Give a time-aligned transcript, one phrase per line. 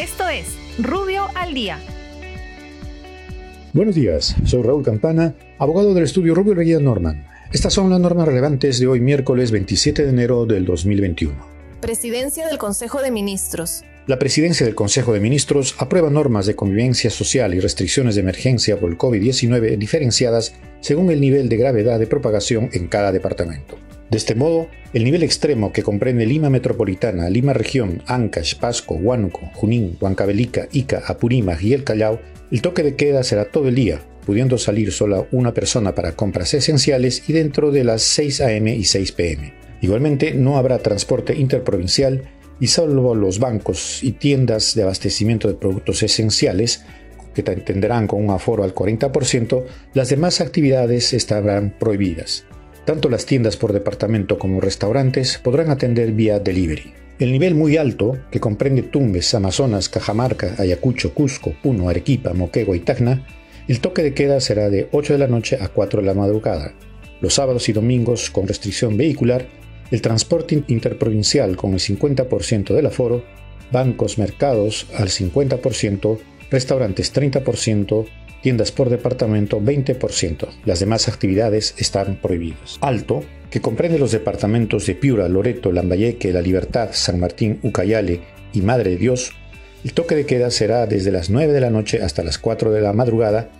[0.00, 1.78] Esto es Rubio al Día.
[3.74, 7.26] Buenos días, soy Raúl Campana, abogado del estudio Rubio Reguía Norman.
[7.52, 11.34] Estas son las normas relevantes de hoy miércoles 27 de enero del 2021.
[11.82, 13.84] Presidencia del Consejo de Ministros.
[14.06, 18.80] La presidencia del Consejo de Ministros aprueba normas de convivencia social y restricciones de emergencia
[18.80, 23.76] por el COVID-19 diferenciadas según el nivel de gravedad de propagación en cada departamento.
[24.10, 29.48] De este modo, el nivel extremo que comprende Lima Metropolitana, Lima Región, Ancash, Pasco, Huánuco,
[29.54, 32.20] Junín, Huancavelica, Ica, Apurímac y El Callao,
[32.50, 36.54] el toque de queda será todo el día, pudiendo salir sola una persona para compras
[36.54, 38.74] esenciales y dentro de las 6 a.m.
[38.74, 39.54] y 6 p.m.
[39.80, 42.24] Igualmente, no habrá transporte interprovincial
[42.58, 46.84] y salvo los bancos y tiendas de abastecimiento de productos esenciales,
[47.32, 52.44] que atenderán con un aforo al 40%, las demás actividades estarán prohibidas.
[52.84, 56.94] Tanto las tiendas por departamento como restaurantes podrán atender vía delivery.
[57.18, 62.80] El nivel muy alto, que comprende Tumbes, Amazonas, Cajamarca, Ayacucho, Cusco, Puno, Arequipa, Moquegua y
[62.80, 63.26] Tacna,
[63.68, 66.72] el toque de queda será de 8 de la noche a 4 de la madrugada.
[67.20, 69.46] Los sábados y domingos, con restricción vehicular,
[69.90, 73.22] el transporte interprovincial con el 50% del aforo,
[73.70, 76.18] bancos, mercados al 50%,
[76.50, 78.06] restaurantes 30%,
[78.42, 80.48] tiendas por departamento 20%.
[80.64, 82.78] Las demás actividades están prohibidas.
[82.80, 88.20] Alto, que comprende los departamentos de Piura, Loreto, Lambayeque, La Libertad, San Martín, Ucayale
[88.52, 89.32] y Madre de Dios,
[89.84, 92.82] el toque de queda será desde las 9 de la noche hasta las 4 de
[92.82, 93.50] la madrugada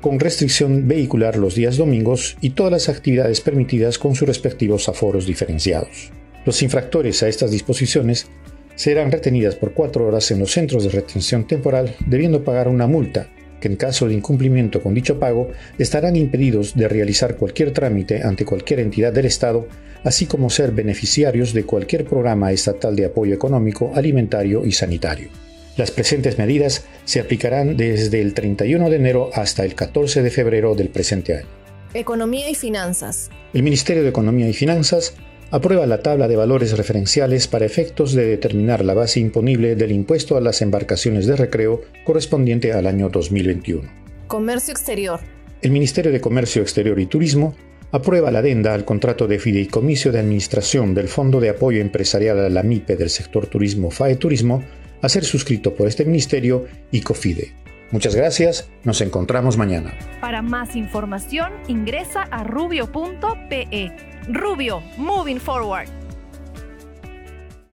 [0.00, 5.26] con restricción vehicular los días domingos y todas las actividades permitidas con sus respectivos aforos
[5.26, 6.10] diferenciados.
[6.46, 8.26] Los infractores a estas disposiciones
[8.74, 13.28] serán retenidas por cuatro horas en los centros de retención temporal, debiendo pagar una multa,
[13.60, 18.44] que en caso de incumplimiento con dicho pago estarán impedidos de realizar cualquier trámite ante
[18.44, 19.68] cualquier entidad del Estado,
[20.04, 25.28] así como ser beneficiarios de cualquier programa estatal de apoyo económico, alimentario y sanitario.
[25.76, 30.74] Las presentes medidas se aplicarán desde el 31 de enero hasta el 14 de febrero
[30.74, 31.46] del presente año.
[31.94, 33.30] Economía y finanzas.
[33.52, 35.14] El Ministerio de Economía y Finanzas
[35.50, 40.36] aprueba la tabla de valores referenciales para efectos de determinar la base imponible del impuesto
[40.36, 43.88] a las embarcaciones de recreo correspondiente al año 2021.
[44.26, 45.20] Comercio exterior.
[45.62, 47.54] El Ministerio de Comercio Exterior y Turismo
[47.92, 52.48] aprueba la adenda al contrato de fideicomiso de administración del Fondo de Apoyo Empresarial a
[52.48, 54.62] la MIPE del sector turismo FAE Turismo
[55.02, 57.52] a ser suscrito por este ministerio y COFIDE.
[57.90, 59.92] Muchas gracias, nos encontramos mañana.
[60.20, 64.09] Para más información ingresa a rubio.pe.
[64.28, 65.88] Rubio, moving forward.